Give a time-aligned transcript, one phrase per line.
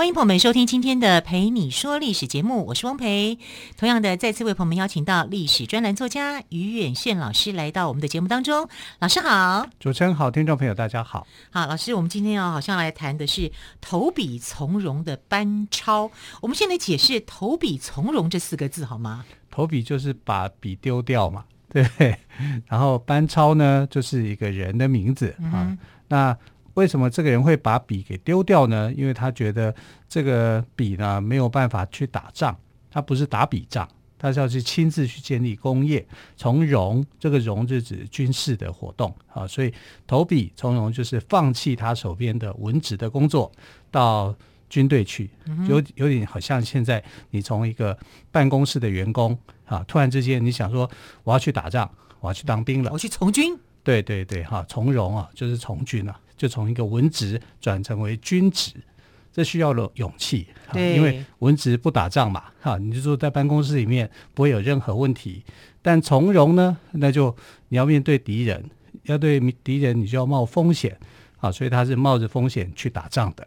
[0.00, 3.38] 欢迎朋友们收听今天的《陪你说历史》节目，我是汪培。
[3.76, 8.66] 同样的，再次为朋友们邀请到历史专栏作家于远炫老师来到我们的节目当中。
[8.98, 11.26] 老师好，主持人好，听众朋友大家好。
[11.50, 16.10] 好，老师，我们今天要好像来谈的是投笔从戎的班超。
[16.40, 19.26] 我们先来解释“投笔从戎”这四个字好吗？
[19.50, 21.86] 投笔就是把笔丢掉嘛， 对。
[22.66, 25.78] 然后班超呢，就是一个人的名字、嗯、啊。
[26.08, 26.34] 那
[26.80, 28.90] 为什么这个人会把笔给丢掉呢？
[28.96, 29.74] 因为他觉得
[30.08, 32.56] 这个笔呢没有办法去打仗，
[32.90, 33.86] 他不是打笔仗，
[34.18, 36.06] 他是要去亲自去建立工业。
[36.38, 39.70] 从容，这个容就指军事的活动啊，所以
[40.06, 43.52] 投笔从容就是放弃他手边的文职的工作，
[43.90, 44.34] 到
[44.70, 45.28] 军队去，
[45.68, 47.94] 有有点好像现在你从一个
[48.32, 50.90] 办公室的员工啊，突然之间你想说
[51.24, 53.54] 我要去打仗，我要去当兵了，我去从军。
[53.82, 56.18] 对对对，哈，从容啊，就是从军啊。
[56.40, 58.72] 就从一个文职转成为军职，
[59.30, 60.46] 这需要了勇气。
[60.72, 65.44] 对，因为文职不打仗嘛，哈，你就坐在办公室里面不会有任何问题。
[65.82, 67.36] 但从容呢，那就
[67.68, 68.70] 你要面对敌人，
[69.02, 70.98] 要对敌人，你就要冒风险
[71.40, 73.46] 啊，所以他是冒着风险去打仗的。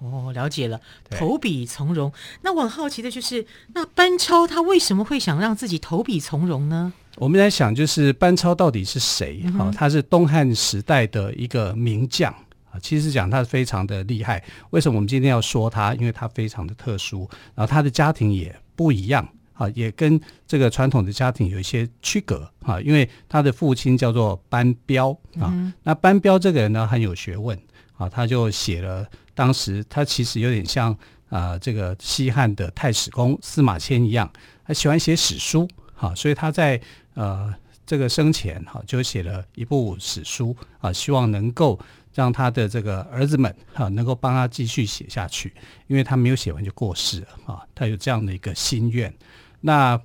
[0.00, 2.12] 哦，了解了，投笔从戎。
[2.42, 6.92] 那我很好奇的就是，那班超他为什么会想让自己投笔从戎呢？
[7.16, 9.40] 我们在想，就是班超到底是谁？
[9.56, 12.32] 哈、嗯，他是东汉时代的一个名将
[12.70, 12.78] 啊。
[12.82, 14.42] 其实讲他非常的厉害。
[14.70, 15.94] 为什么我们今天要说他？
[15.94, 22.80] 因为他非常的特殊，然后他的家庭也不一样啊，也跟这个传统的家庭有一些区隔啊。
[22.80, 27.56] 因为他的父亲叫做班彪啊、嗯，那班彪这个人呢很有学问
[27.96, 30.96] 啊，他就写了，当时他其实有点像
[31.28, 34.28] 啊这个西汉的太史公司马迁一样，
[34.66, 35.68] 他喜欢写史书。
[35.96, 36.78] 好，所以他在
[37.14, 37.54] 呃
[37.86, 41.78] 这个生前哈就写了一部史书啊，希望能够
[42.14, 45.52] 让他的这个儿子们哈能够帮他继续写下去，
[45.86, 49.12] 因为他没有写完就过世了啊，他有这样的一个心愿。
[49.60, 50.00] 那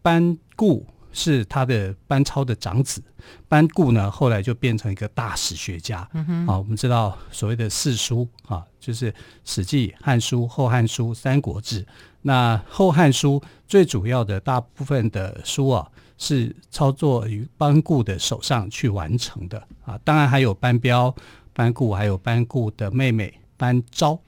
[0.00, 3.02] 班固是他的班超的长子，
[3.48, 6.08] 班固呢后来就变成一个大史学家。
[6.12, 9.10] 嗯哼，啊，我们知道所谓的四书啊，就是
[9.44, 11.82] 《史记》《汉书》《后汉书》《三国志》。
[12.22, 19.98] 那《后汉书》最主要的大部分的书啊，是操作于班固的手上去完成的啊。
[20.04, 21.14] 当然还有班彪、
[21.52, 24.18] 班固，还有班固的妹妹班昭。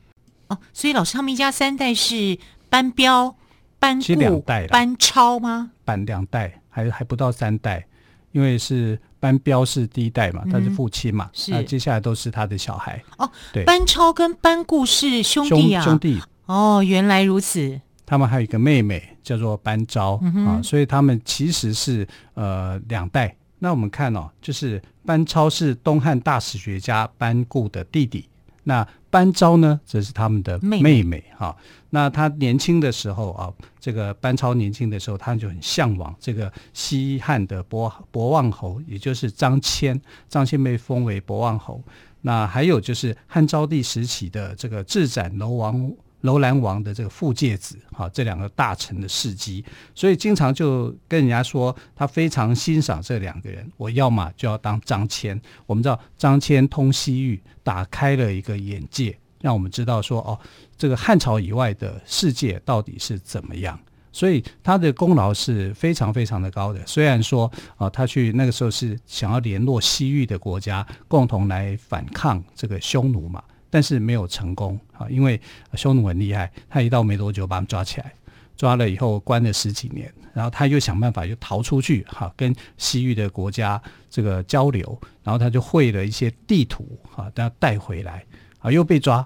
[0.48, 2.38] 哦，所以老师他们一家三代是
[2.68, 3.34] 班彪、
[3.78, 5.72] 班固、班超吗？
[5.84, 7.86] 班两代，还还不到三代，
[8.32, 13.02] 因为是班彪是第一代嘛，他是父亲嘛，嗯、那接下来都是他的小孩。
[13.18, 16.20] 哦，对，班超跟班固是兄弟啊，兄，兄弟。
[16.46, 17.80] 哦，原来如此。
[18.06, 23.36] 他们还有一个妹妹叫做班昭、嗯、啊，所以他们其实是呃两代。
[23.58, 28.28] 那我们看哦，就是班超是东汉大史学家班固的弟弟，
[28.64, 31.56] 那班昭呢，则是他们的妹妹，妹妹啊。
[31.90, 33.50] 那他年轻的时候啊，
[33.80, 39.98] 这个班超年轻的时候，他就很向往这个西汉的博博望侯，也就是张骞。
[40.28, 41.82] 张骞被封为博望侯。
[42.20, 45.90] 那还有就是汉昭帝时期的这个智斩楼王。
[46.22, 53.70] 楼兰王的这个傅介子，哈，这两个大臣的事迹，所以经常就跟人家说，他非常欣赏这两个人。
[53.76, 55.38] 我要么就要当张骞。
[55.66, 60.38] 我们知道张骞通西域，打开了一个眼界，让我们知道说，哦，
[60.76, 63.78] 这个汉朝以外的世界到底是怎么样。
[64.10, 66.80] 所以他的功劳是非常非常的高的。
[66.86, 73.44] 虽然说，啊，他去那个时候是想要联络西域的国家，共同来反抗这个匈奴嘛。
[73.76, 75.38] 但是没有成功啊，因为
[75.74, 78.10] 匈奴很厉害，他一到没多久把他们抓起来，
[78.56, 83.78] 抓了以后关了十几年，然后他又想办法又逃出去，哈，跟西域的国家
[84.08, 88.24] 这个交流，然后他就绘了一些地图，哈，他带回来，
[88.60, 89.16] 啊，又被抓，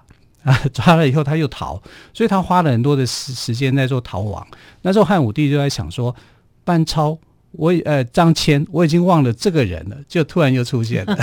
[0.43, 1.81] 啊， 抓了以后他又逃，
[2.13, 4.45] 所以他花了很多的时时间在做逃亡。
[4.81, 6.13] 那时候汉武帝就在想说，
[6.65, 7.17] 班超。
[7.51, 11.15] 我呃，张骞，我已经忘了这个人了，就突然又出现了，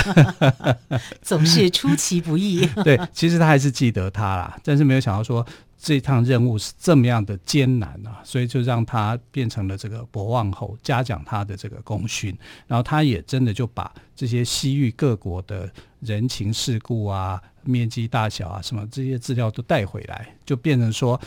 [1.22, 2.68] 总是出其不意。
[2.84, 5.44] 对，其实他还是记得他啦，但是没有想到说
[5.78, 12.36] 这趟任务是这么样的艰难啊，所以就让他变成了这个博望侯，嘉奖他的这个功勋。
[12.66, 15.70] 然后他也真的就把这些西域各国的
[16.00, 21.18] 人情世故啊、面积大小啊什么这些资料都带回来，就变成说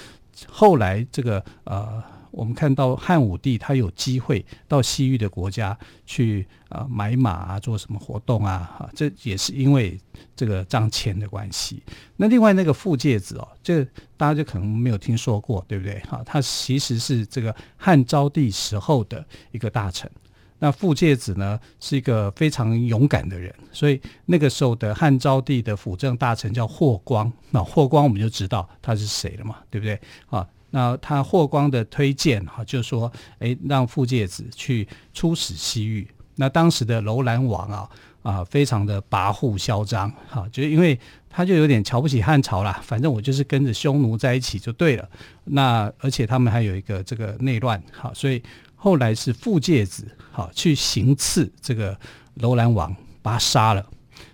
[0.47, 2.03] 后来这个呃。
[2.31, 8.75] 我们看到汉武帝他有机会到西域的国家去啊买马啊，做什么活动啊？
[8.79, 9.99] 哈，这也是因为
[10.35, 11.83] 这个张骞的关系。
[12.15, 13.83] 那另外那个傅介子哦，这
[14.17, 15.99] 大家就可能没有听说过，对不对？
[16.01, 20.09] 哈，他其实是这个汉昭帝时候的一个大臣。
[20.63, 27.33] 那傅介子呢，是一个非常勇敢的人，所以那个时候的汉昭帝的辅政大臣叫霍光。
[27.49, 29.99] 那霍光我们就知道他是谁了嘛，对不对？
[30.29, 36.07] 啊，那他霍光的推荐哈，就说，诶，让傅介子去出使西域。
[36.35, 37.89] 那当时的楼兰王啊
[38.23, 45.07] 啊，非常的跋扈嚣张，哈，就因为他就有点瞧不起汉朝啦，反正我就是跟着匈奴在一起就对了。
[45.43, 48.41] 那而且他们还有一个这个内乱，哈，所以。
[48.83, 51.95] 后来是傅介子好去行刺这个
[52.33, 52.91] 楼兰王，
[53.21, 53.85] 把他杀了。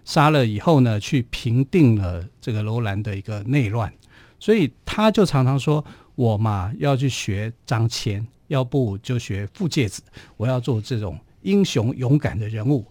[0.05, 3.91] 杀了以后呢，去平定了这个楼兰的一个内乱。
[4.39, 5.83] 所以他就常常说
[6.17, 10.01] ：“我嘛要去学张骞，要不就学傅介子。
[10.35, 12.83] 我要做这种英雄勇敢的人物。”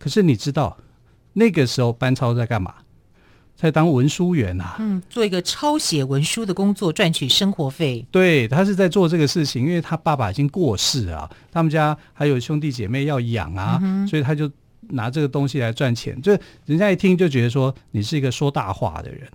[0.00, 0.76] 可是你知道
[1.34, 2.74] 那个时候班超在干嘛？
[3.54, 8.04] 在当文书员呐、啊，嗯，做一个抄写文书的工作，赚取生活费。
[8.10, 14.50] 对，他是在做这个事情，因为他爸爸已经过世啊，他们家还有兄弟姐妹要养啊，嗯、所以他就
[14.88, 16.20] 拿这个东西来赚钱。
[16.20, 19.30] 就人家一听就觉得说你是一个说大话的人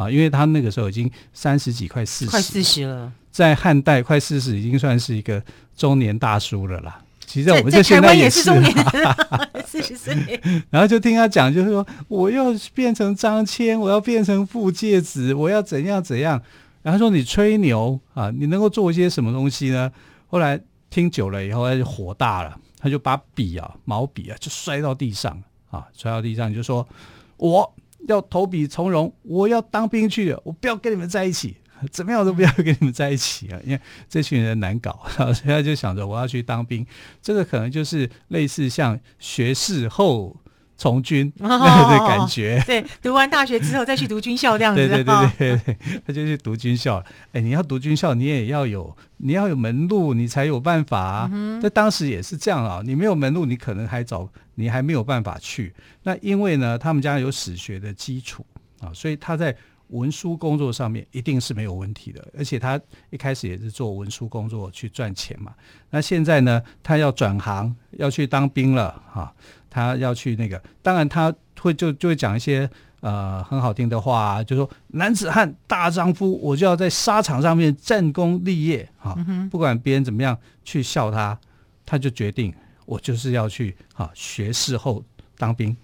[0.00, 5.42] 啊，因为他那个时候已经三十几，快四十，快四十了，在汉代快四十已经算是一个
[5.76, 6.98] 中年大叔了啦。
[7.26, 10.40] 其实我们在现在也是，在台湾也是中年， 四十岁。
[10.70, 16.40] 然后就听他讲，就是说我要变成张骞，我要变成傅介子，我要怎样怎样。
[16.82, 19.92] 然后说你吹牛啊，你能够做一些什么东西呢？
[20.28, 20.58] 后来
[20.88, 26.88] 听久了以后，他就火大了，他就把笔啊、毛笔啊就摔到地上啊，摔到地上就说
[27.36, 27.70] 我
[28.08, 31.56] 要投笔从戎，我要当兵去了，我不要跟你们在一起。
[31.90, 33.58] 怎么样都不要跟你们在一起啊！
[33.64, 36.86] 因为这群人难搞， 所以他就想着我要去当兵。
[37.22, 40.36] 这个可能就是类似像学士后
[40.76, 42.62] 从军 的感觉。
[42.66, 44.86] 对，读完大学之后再去读军校这样子。
[44.86, 45.76] 对对对对对，
[46.06, 47.02] 他就去读军校。
[47.32, 51.30] 哎，你要读军校，你也要有你要有门路，你才有办法啊。
[51.62, 54.28] 在、嗯、当时也是这样啊，你没有门路，你可能还找
[54.60, 55.74] 你还没有办法去。
[56.02, 58.44] 那因为呢，他们家有史学的基础
[58.80, 59.56] 啊，所以他在。
[59.92, 62.80] 文书工作上面一定是没有问题的，而且他
[63.10, 65.52] 一开始也是做文书工作去赚钱嘛。
[65.90, 69.34] 那现在呢，他要转行，要去当兵了哈，
[69.68, 72.70] 他要去那个，当然他会就就会讲一些
[73.00, 79.18] 呃很好听的话啊，就说男子汉大丈夫，我就要在沙场上面战功立业哈，
[79.50, 81.36] 不管别人怎么样去笑他，
[81.84, 82.54] 他就决定
[82.90, 85.04] 我就是要去哈学士后
[85.38, 85.76] 当兵。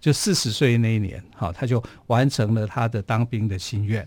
[0.00, 4.06] 就四十岁那一年，好，他就完成了他的当兵的心愿。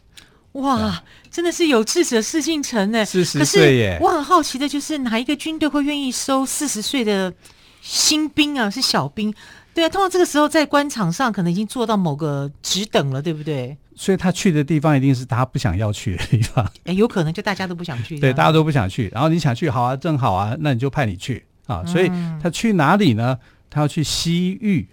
[0.53, 3.06] 哇，真的是有志者事竟成呢。
[3.06, 3.98] 四十岁耶！
[4.01, 7.33] 我很好奇的就是，哪一个军队会愿意收四十岁的
[7.81, 8.69] 新兵啊？
[8.69, 9.33] 是小兵？
[9.74, 13.77] 对啊，通常这个时候在官场上可能已经做到某个职等了，对不对？
[13.95, 16.69] 所以他去的地方一定是他不想要去的地方。
[16.86, 18.18] 哎，有可能就大家都不想去。
[18.18, 19.09] 对，大家都不想去。
[19.13, 21.83] 然后你想去，好啊，正好啊，那你就派你去啊。
[21.85, 22.11] 所以
[22.42, 23.37] 他去哪里呢？
[23.69, 24.87] 他要去西域。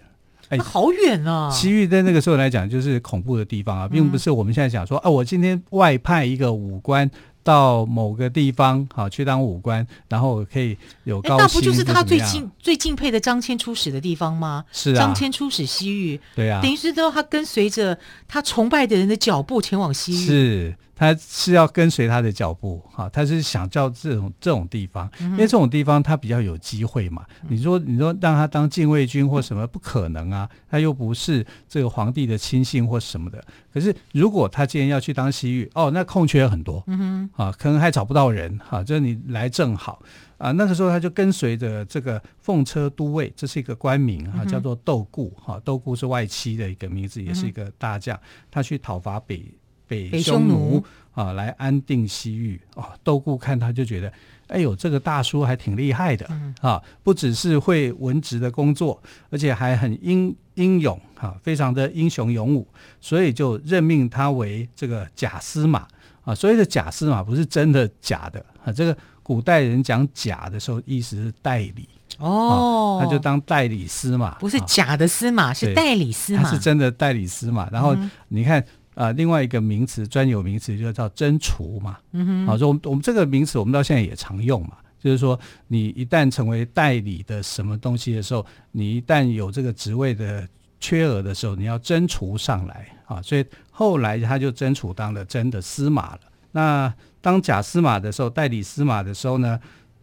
[0.49, 1.47] 哎，好远啊！
[1.51, 7.07] 西域在那个时候来讲，就是恐怖的地方啊，并不是我们现在讲说，啊，我今天外派一个武官
[7.43, 11.45] 到某个地方，好去当武官，然后可以有高薪。
[11.45, 14.65] 那不就是他最敬最敬佩的张骞出使的地方吗？
[14.71, 17.95] 是啊，张骞出使西域，对啊，等于是说他跟随着
[18.27, 20.25] 他崇拜的人的脚步前往西域。
[20.25, 20.75] 是。
[20.99, 27.25] 他是要跟随他的脚步，哈，他是想叫这种这种地方，因为这种地方他比较有机会嘛。
[27.47, 33.41] 你说，你说让他当禁卫军或什么，不可能啊，他又不是这个皇帝的亲信或什么的。
[33.73, 40.03] 可是如果他既然要去当西域，哦，那空缺很多，嗯哼，啊，可能还找不到人，哈，就是你来正好
[40.37, 40.51] 啊。
[40.51, 48.19] 那个时候他就跟随着这个奉车都尉，这是一个官名哈，叫做窦固，哈，窦固是外戚的一个名字，也是一个大将，
[48.51, 49.49] 他去讨伐北。
[49.89, 50.81] 北匈奴
[51.11, 52.93] 啊，来安定西域啊。
[53.03, 54.13] 窦固看他就觉得，
[54.47, 56.81] 哎呦，这个大叔还挺厉害的、嗯、啊！
[57.03, 62.67] 不只是会文职的工作，而且还很英英勇啊，非常的英雄勇武，
[63.01, 65.87] 所以就任命他为这个假司马
[66.23, 66.35] 啊。
[66.35, 77.67] 所谓的假司马不是真的假的啊，这个古代人讲假的时候，意思是代理哦、啊，他就当代理司马，不是假的司马，啊、是代理司马，他是真的代理司马。
[77.71, 78.63] 然后你看。
[78.99, 81.97] 嗯啊、呃，另外一个名词，专有名词就叫真除嘛。
[82.11, 84.73] 嗯哼，好，说我们我们这个名词，我们到现在也常用嘛。
[84.99, 90.45] 就是说，你一旦成为代理的什么东西的时候，你一旦有这个职位的
[90.81, 93.21] 缺额的时候，你要真除上来啊。
[93.21, 96.19] 所以后来他就真除当了真的司马了，
[96.51, 99.57] 那当假司马的时候，代理司马的时候呢，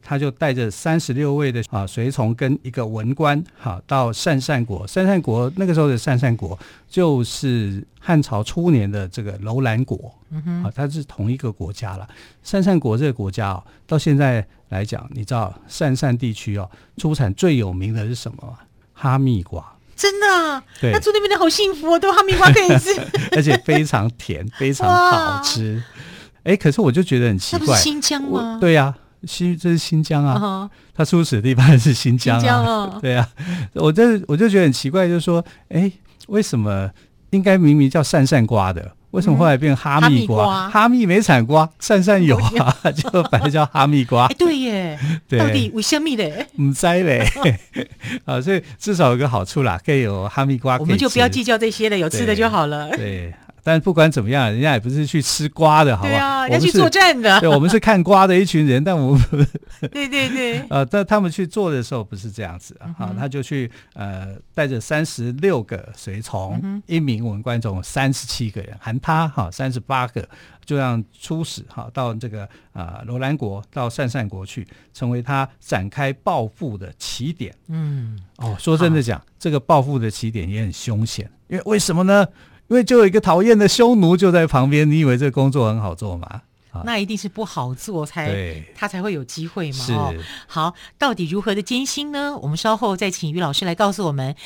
[0.09, 4.87] 他就带着三十六位的啊随从跟一个文官，哈，到鄯善国。
[4.87, 6.57] 鄯善国那个时候的鄯善国，
[6.89, 12.07] 就是汉朝初年的这个楼兰国，嗯哼，啊，它是同一个国家了。
[12.45, 18.59] 鄯善国这个国家哦，到现在来讲，你知道鄯善地区哦，出产最有名的是什么吗？
[18.95, 19.75] 哈密瓜。
[19.97, 20.63] 真的啊？
[20.81, 22.95] 对，那住那边的好幸福哦，都有哈密瓜可以吃，
[23.33, 25.83] 而且非常甜，非常好吃。
[26.45, 28.59] 哎，可是我就觉得很奇怪，新疆吗？
[28.61, 28.85] 对呀。
[28.85, 29.06] 啊。
[29.27, 30.71] 新这是新疆啊，uh.
[30.95, 33.29] 他出使的地方是新疆啊， 对啊，
[33.75, 35.91] 我就我就觉得很奇怪，就是说，哎，
[36.29, 36.91] 为什么
[37.31, 40.67] 应该明明叫鄯善瓜的，为什么后来变哈密瓜？
[40.67, 44.29] 嗯、哈密没产瓜，鄯善有啊， 就反正叫哈密瓜。
[44.39, 46.47] 对耶， 对到底为什么嘞？
[46.61, 47.29] 唔知嘞，
[48.25, 52.91] 啊，所以至少有个好处啦，可以有哈密瓜，我们就不要计较这些了，有吃的就好了。
[52.91, 53.35] 对。
[53.67, 56.09] 对但不管怎么样，人家也不是去吃瓜的，好吧？
[56.09, 57.41] 对啊，要去作战的。
[57.41, 59.21] 对，我们是看瓜的一群人，但我们
[59.91, 70.27] 对对对，呃，但他们去做的时候不是这样子啊，嗯、他就去呃带着三十六个随从，嗯、一名文官，总共三十七个人，含他哈三十八个，
[70.65, 77.53] 就让出使哈到这个啊罗兰国到鄯善国去，成为他展开报复的起点。
[77.67, 82.25] 嗯，哦，说真的讲，好这个报复的起点也很凶险，因为为什么呢？
[82.69, 86.43] 因为就有一个讨厌的匈奴就在旁边，你以为这工作很好做吗？
[86.85, 89.79] 那一定是不好做才，他才会有机会嘛。
[89.79, 89.95] 是
[90.47, 92.37] 好，到底如何的艰辛呢？
[92.43, 94.37] 我们稍后再请于老师来告诉我们。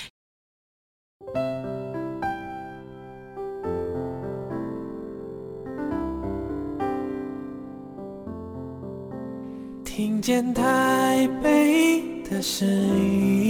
[9.85, 13.50] 听见台北的声音。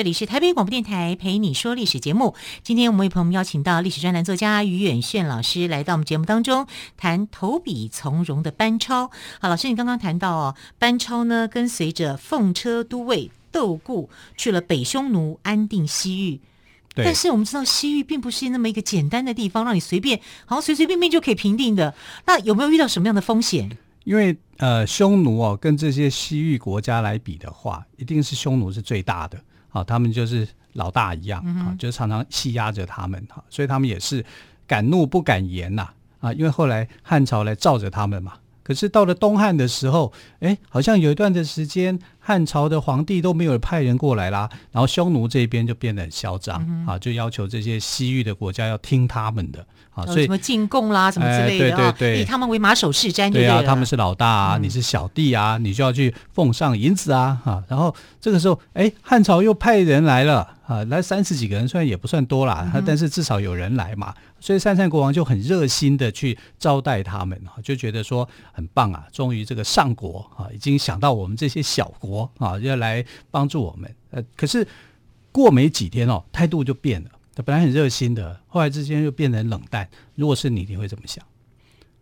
[0.00, 2.34] 这里是台北广播电台陪你说历史节目。
[2.62, 6.66] 今天我们为朋友们邀请到历史专栏作家于远炫老师来到我们节目当中，
[6.96, 9.10] 谈投笔从戎的班超。
[9.40, 16.40] 好，老师，你刚刚谈到哦，班超呢跟随着奉车都尉窦固去了北匈奴，安定西域。
[16.94, 17.04] 对。
[17.04, 21.94] 但是我们知道西域并不是那么一个简单的地方，让你随便好像随随便便就可以平定的。
[22.24, 23.76] 那有没有遇到什么样的风险？
[24.04, 29.38] 因为呃，匈奴哦，跟这些西域国家来比的话，一定是匈奴是最大的。
[29.70, 34.24] 好，他们就是老大一样，啊、就常常欺压着他们，哈，所以他们也是
[34.66, 35.88] 敢怒不敢言呐，
[36.20, 38.34] 啊，因为后来汉朝来罩着他们嘛。
[38.70, 49.66] 可是到了东汉的时候，哎，好像有一段的时间，汉朝的皇帝都没有派人过来啦，然后匈奴这边就变得很嚣张，嗯、啊，就要求这些西域的国家要听他们的。
[49.92, 74.66] 啊，所以什么进贡啦，什么之类的，对对对，以他们为马首是瞻，对啊，他们是老大啊，你是小弟啊，你就要去奉上银子啊，哈，然后这个时候，哎，汉朝又派人来了，啊，来三十几个人，虽然也不算多啦，但是至少有人来嘛，所以善善国王就很热心的去招待他们，哈，就觉得说很棒啊，终于这个上国啊，已经想到我们这些小国啊，要来帮助我们，呃，可是
[75.30, 77.10] 过没几天哦，态度就变了。
[77.32, 79.88] 他本来很热心的，后来之间又变得冷淡。
[80.16, 81.24] 如果是你，你会怎么想？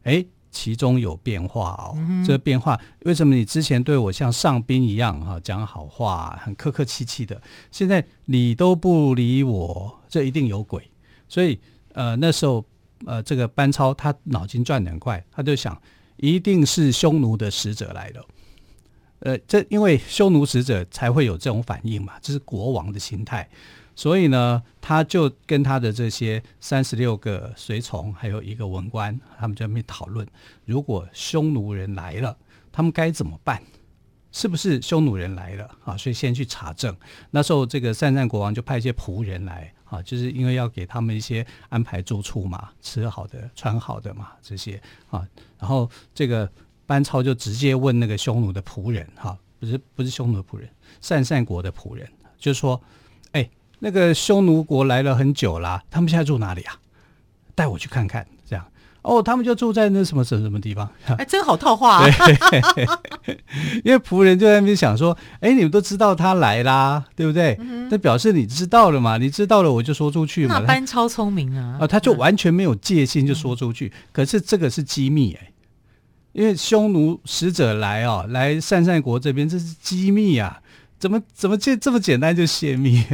[0.05, 1.99] 哎，其中有变化哦。
[2.27, 3.35] 这个变化为什么？
[3.35, 7.41] 你之前对我像上宾一样哈、啊，讲好话，很客客气气的，
[7.71, 10.91] 现在你都不理我，这一定有鬼。
[11.29, 11.61] 所以
[11.99, 12.65] 呃，那时候
[13.07, 15.77] 呃，这个班超他脑筋转得很快，他就想，
[16.17, 18.25] 一定是匈奴的使者来了。
[19.19, 23.49] 呃，这因为匈奴使者才会有这种反应嘛，这是国王的心态。
[23.97, 30.25] 所以呢，他就跟他的这些三十六个随从，还有一个文官，他们在那边讨论：
[30.65, 32.39] 如果匈奴人来了，
[32.71, 33.61] 他们该怎么办？
[34.31, 35.97] 是不是匈奴人来了啊？
[35.97, 36.97] 所以先去查证。
[37.33, 44.81] 那时候，这个鄯善国王就派一些仆人来啊，就是因为要给他们一些安排住处嘛，吃好的、穿好的嘛，这些
[45.11, 45.27] 啊。
[45.59, 46.51] 然后这个
[46.87, 50.69] 班超就直接问那个匈奴的仆人，哈，不是不是匈奴的仆人，
[51.01, 52.81] 鄯善国的仆人，就说。
[53.33, 53.47] 哎
[53.81, 56.81] 那个匈奴国来了很久啦，他们现在住哪里啊？
[57.55, 58.27] 带我去看看。
[59.09, 60.87] 哦，他们就住在那什么什么什么地方。
[61.17, 62.07] 哎，真好套话啊！
[63.83, 67.57] 因为仆人就在那边想说，哎，你们都知道他来啦，对不对？
[67.91, 69.17] 那、嗯、表示你知道了嘛？
[69.17, 70.59] 你知道了，我就说出去嘛。
[70.59, 71.79] 那班超聪明啊！
[71.81, 73.87] 啊，他就完全没有戒心就说出去。
[73.87, 75.53] 嗯、可是这个是机密哎，
[76.33, 80.61] 因为匈奴使者来哦，来善善国这边，这是机密啊。
[80.99, 83.05] 怎么怎么就这么简单就泄密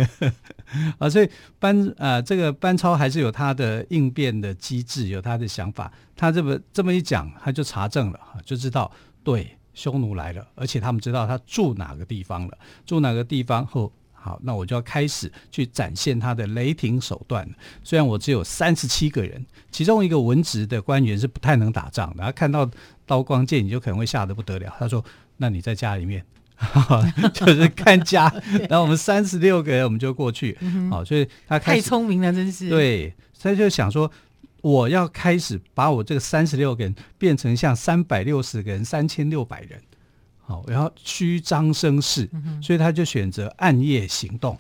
[0.99, 1.09] 啊？
[1.09, 5.93] 所以班啊、这个班超还是有他的应变的机制，有他的想法。
[6.17, 8.91] 他这么这么一讲，他就查证了，就知道
[9.23, 17.47] 对匈奴来了，而且他们知道他住哪个地方了，住哪个地方后，好，那我就要开始去展现他的雷霆手段。
[17.83, 22.71] 虽然我只有三十七个人，其中一个文职的官员是不太能打仗的，他看到
[23.05, 24.75] 刀光剑影就可能会吓得不得了。
[24.79, 25.05] 他说
[25.37, 26.25] ：“那你在家里面。”
[27.35, 28.33] 就是看家，
[28.71, 30.57] 然后我们三十六个人，我们就过去。
[30.91, 32.69] 好，所以他太聪明了，真是。
[32.71, 34.11] 对，他就想说，
[34.63, 39.81] 我要开始把我这个三十六个人变成像三百六十个人、三千六百人。
[40.47, 42.29] 好，然后虚张声势，
[42.63, 44.59] 所以他就选择暗夜行动。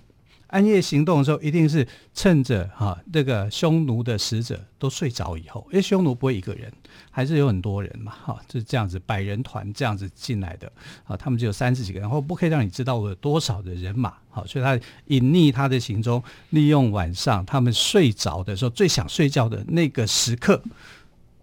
[0.54, 1.84] 暗夜行动的时候，一定是
[2.14, 6.72] 趁着哈这、啊那个匈奴的使者都睡着以后，因为匈奴不会一个人，
[7.10, 10.70] 还是有很多人嘛，哈、就是这样子百人团这样子进来的，
[11.02, 20.62] 啊，他们只有三十几个人，然后不可以让你知道我有多少的人马，好、所以他隐匿他的行踪，利用晚上他们睡着的时候最想睡觉的那个时刻，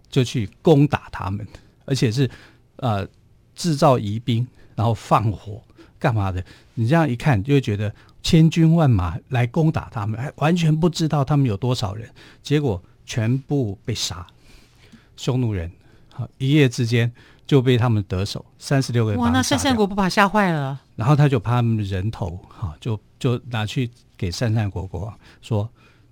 [0.08, 1.46] 就去攻打他们，
[1.84, 2.30] 而且是
[2.76, 3.06] 呃
[3.54, 5.62] 制造疑兵，然后放火
[6.02, 6.44] 干嘛的？
[6.74, 7.94] 你这样一看就会觉得。
[8.24, 12.08] 千军万马来攻打他们，还完全不知道他们有多少人，
[12.40, 14.24] 结果全部被杀。
[15.16, 15.68] 匈奴人，
[16.12, 17.12] 好，一夜之间
[17.48, 19.20] 就被他们得手，三十六个人。
[19.20, 20.80] 哇，那鄯善国不把吓坏了？
[20.94, 25.68] 然后他就把他们的人头，哈，就就拿去给鄯善国国王说：“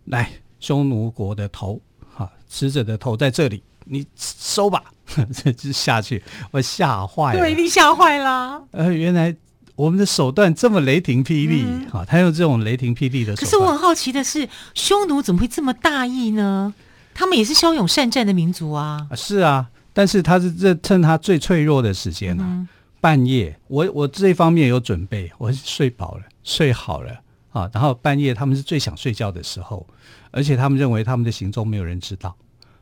[0.07, 0.29] 来，
[0.59, 1.81] 匈奴国的头，
[2.13, 4.83] 哈，死者的头在这里，你收吧。
[5.33, 7.39] ”这就下去，我吓坏了。
[7.39, 8.67] 对，你吓坏了。
[8.73, 9.33] 呃，原来。
[9.81, 13.37] 我们的手段这么雷霆霹雳，啊、嗯，他用这种雷霆霹雳的手段。
[13.37, 16.75] 可是我很好奇的是，匈奴怎么会这么大意呢？
[17.15, 19.07] 他们也是骁勇善战的民族啊。
[19.11, 22.69] 啊是啊，但是他是这趁他最脆弱的时间呢、啊嗯，
[23.01, 27.19] 半夜，我我这方面有准备，我睡饱了，睡好了
[27.53, 29.87] 啊，然后半夜他们是最想睡觉的时候，
[30.31, 32.37] 而且他们认为他们的行踪没有人知道，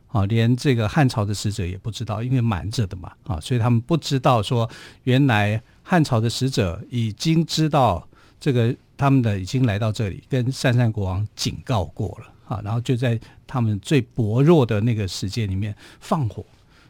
[0.08, 4.68] 啊，连这个汉朝的使者也不知道，因为瞒着的嘛，啊，所以他们不知道说
[5.04, 5.62] 原来。
[5.90, 8.07] 汉朝的使者已经知道
[8.38, 16.44] 这个，他们的已经来到这里，跟鄯善国王警告过了啊，然后就在他们最薄弱的那个时间里面放火。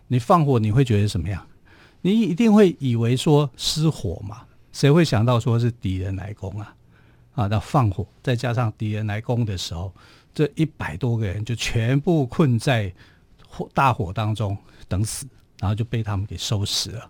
[0.09, 1.47] 你放火，你会觉得什么样？
[2.01, 4.43] 你一定会以为说失火嘛？
[4.73, 6.75] 谁会想到说是敌人来攻啊？
[7.37, 9.95] 啊，那放火，再加上敌人来攻的时候，
[10.35, 12.93] 这一百多个人就全部困在
[13.49, 14.59] 火大火当中
[14.89, 15.25] 等死，
[15.61, 17.09] 然后就被他们给收拾了。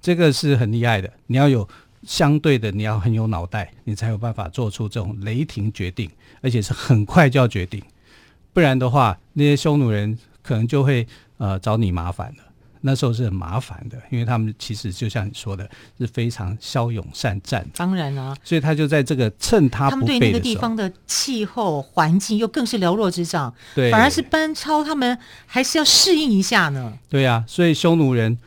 [0.00, 1.68] 这个是很厉害的，你要有
[2.04, 6.10] 相对的，你要很有脑袋，你才有办法做出这种雷霆决定，
[6.40, 7.82] 而且是很快就要决定，
[8.54, 12.44] 不然的话，那些匈奴人可能就会呃找你麻烦了。
[12.80, 17.68] 那时候是很麻烦的，因为他们其实就像你说的，是非常骁勇善战。
[17.76, 26.94] 当然啊，所以他就在这个趁他们对那个地方的气候环境又更是了若指掌，对，反而是班超他们还是要适应一下呢。
[27.10, 28.38] 对啊，所以匈奴人。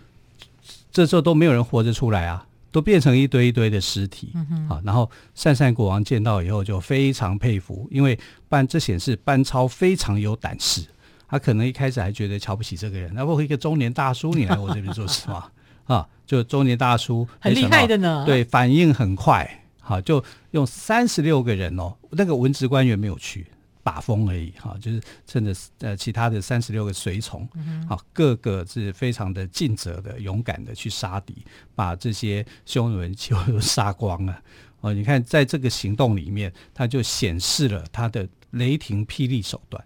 [0.93, 4.31] 这时候都没有人活着出来啊，都变成一堆一堆的尸体。
[4.35, 10.85] 嗯、啊，然后鄯善国王见到以后就非常佩服，因为班这显示班超非常有胆识。
[11.27, 15.43] 他可能一开始还觉得瞧不起这个人，那不一个中年大叔，你来我这边做什么？
[15.85, 18.23] 啊，就中年大叔很厉害的呢。
[18.25, 19.49] 对，反应很快。
[19.81, 23.47] 好、啊，就用三十六个人哦，那个文职官员没有去。
[23.83, 27.45] 把风而已哈，就是趁着呃其他的三十六个随从，
[27.87, 34.41] 好、嗯、各个是非常的尽责的、勇敢的去杀敌，把这些匈奴人几乎都杀光了。
[34.79, 39.83] 哦，你看在这个行动里面，他就显示了他的雷霆霹雳手段。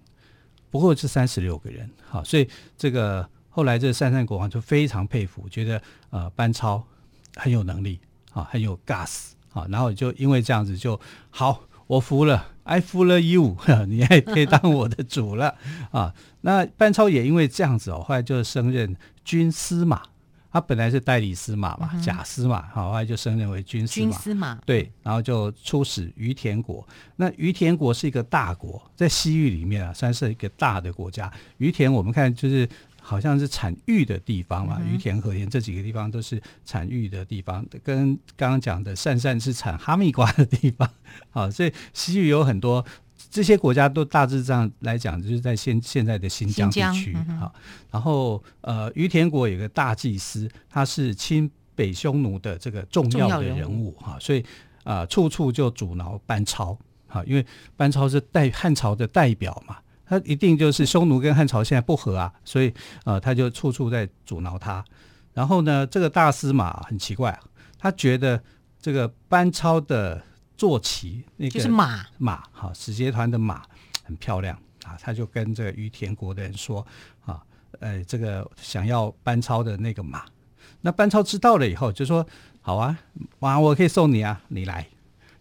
[0.69, 5.81] 不过这三十六个人，好，所以这个后来这三山国王就非常佩服，觉得
[6.11, 6.85] 呃班超
[7.35, 7.99] 很有能力
[8.31, 10.99] 啊，很有 gas 啊，然后就因为这样子就
[11.31, 11.63] 好。
[11.87, 13.55] 我服了，I 服了 you，
[13.87, 15.55] 你还可以当我的主了
[15.91, 16.13] 啊！
[16.41, 20.03] 那班超也因为这样子哦，后来就升任军司马。
[20.57, 24.05] 他本来是代理司马嘛，假司马，好，后来就升任为军司马。
[24.05, 26.85] 军司马对，然后就出使于田国。
[27.15, 31.31] 那于田国是一个大国，在西域里面啊，算是一个大的国家。
[31.57, 32.67] 于田我们看就是。
[32.99, 40.89] 好像是产玉的地方嘛，于田、和田这几个地方都是产玉的地方，跟刚刚讲的鄯善是产哈密瓜的地方。
[41.29, 42.85] 好，所以西域有很多
[43.29, 47.51] 这些国家都大致上来讲，就是在现现在的新疆地区啊、嗯。
[47.91, 54.41] 然后呃，于田国有个大祭司，他是亲北匈奴的这个重要的人物哈，所以
[54.83, 56.77] 啊、呃，处处就阻挠班超
[57.07, 64.83] 哈，因为班超是代汉朝的代表嘛，他一定就是匈奴跟汉朝现在不和啊，所以呃，他就处处在阻挠他。
[65.33, 67.37] 然后呢，这个大司马很奇怪，
[67.77, 68.41] 他觉得
[68.81, 70.21] 这个班超的
[70.57, 73.63] 坐骑那个就是马马哈使节团的马
[74.03, 76.85] 很漂亮啊，他就跟这个于田国的人说
[77.25, 77.41] 啊，
[77.79, 80.25] 呃，这个想要班超的那个马。
[80.81, 82.25] 那班超知道了以后就说
[82.61, 82.97] 好啊，
[83.39, 84.87] 马我可以送你啊，你来，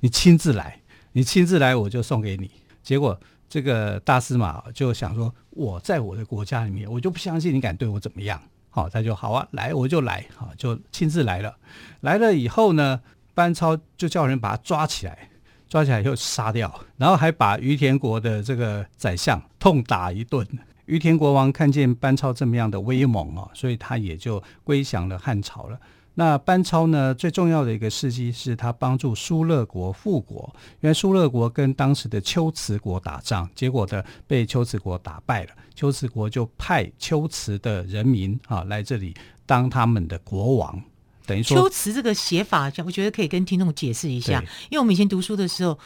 [0.00, 0.80] 你亲自来，
[1.12, 2.50] 你亲自来我就送给你。
[2.82, 8.40] 结果这个大司马就想说，我在我的国家里面，我就不相信你敢对我怎么样。
[8.70, 11.56] 好，他就好啊，来我就来，好就亲自来了。
[12.00, 13.00] 来了以后呢，
[13.36, 15.28] 班超就叫人把他抓起来，
[15.68, 20.46] 抓起来又杀掉，然后还把于田国的这个宰相痛打一顿。
[20.86, 25.78] 于田国王看见班超这么样的威猛啊，所以他也就归降了汉朝了。
[26.14, 30.50] 那班超呢，最重要的一个事迹是他帮助疏勒国复国。
[30.80, 35.50] 因为疏勒国跟当时的龟兹国打仗，结果的被龟兹国打败了。
[35.78, 40.82] 龟兹国就派龟兹的人民啊来这里当他们的国王，
[41.26, 44.40] 等于说龟兹这个写法，我觉得可以跟听众解释一下。
[44.70, 45.78] 因为我们以前读书的时候，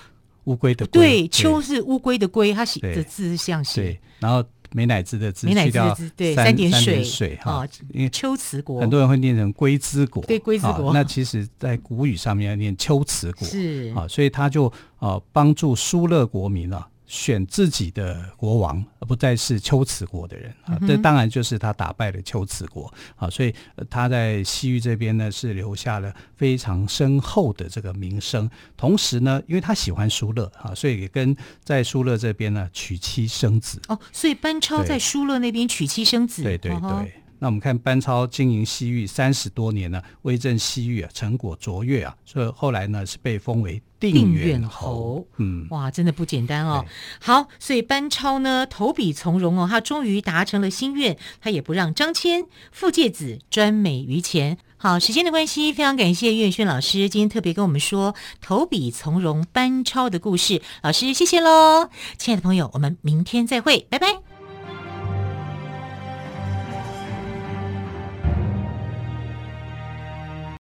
[0.44, 4.44] 乌龟的龟对，秋是乌龟的龟，它写的字是这样写，对，然后。
[4.72, 10.92] 美乃滋的滋，美乃滋的滋，对，三点水，水哈，因为龟兹国，很多人会念成龟兹国，对，龟兹国。
[10.94, 16.86] 那其实，在古语上面要念龟兹国，是啊，所以他就啊帮助疏勒国民啊。
[17.10, 20.78] 选自己的国王，而不再是龟兹国的人啊！
[20.86, 23.28] 这当然就是他打败了龟兹国啊！
[23.28, 23.52] 所以
[23.90, 28.48] 他在西域这边呢，是留下了非常深厚的这个名声。
[28.76, 33.82] 同时呢，因为他喜欢疏勒啊，所以也跟在疏勒这边呢娶妻生子。
[33.88, 36.44] 哦，所以班超在疏勒那边娶妻生子。
[36.44, 36.80] 对对对。
[36.80, 45.26] 对那我们看班超经营西域三十多年呢，威震西域啊，成果卓越啊，所以后来呢是被封为定远侯。
[45.38, 46.84] 嗯，哇，真的不简单哦。
[47.18, 54.58] 好，所以班超呢投笔从戎哦，他终于达成了心愿，他也不让张骞、傅介子专美于前。
[54.76, 60.62] 好，时间的关系，非常感谢岳轩老师今天特别跟我们说投笔从戎班超的故事。
[60.82, 64.29] 老师，谢谢喽，亲爱的朋友，我们明天再会，拜拜。